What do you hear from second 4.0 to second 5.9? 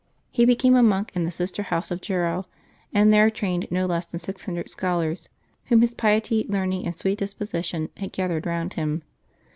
than six hundred scholars, whom